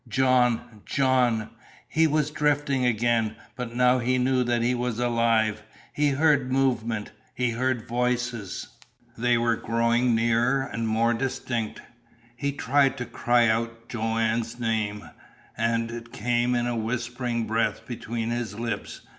"John 0.07 0.81
John" 0.83 1.51
He 1.87 2.07
was 2.07 2.31
drifting 2.31 2.87
again, 2.87 3.35
but 3.55 3.75
now 3.75 3.99
he 3.99 4.17
knew 4.17 4.43
that 4.43 4.63
he 4.63 4.73
was 4.73 4.97
alive. 4.97 5.61
He 5.93 6.09
heard 6.09 6.51
movement. 6.51 7.11
He 7.35 7.51
heard 7.51 7.87
voices. 7.87 8.67
They 9.15 9.37
were 9.37 9.55
growing 9.55 10.15
nearer 10.15 10.63
and 10.63 10.87
more 10.87 11.13
distinct. 11.13 11.83
He 12.35 12.51
tried 12.51 12.97
to 12.97 13.05
cry 13.05 13.47
out 13.47 13.89
Joanne's 13.89 14.59
name, 14.59 15.07
and 15.55 15.91
it 15.91 16.11
came 16.11 16.55
in 16.55 16.65
a 16.65 16.75
whispering 16.75 17.45
breath 17.45 17.85
between 17.85 18.31
his 18.31 18.57
lips. 18.59 19.01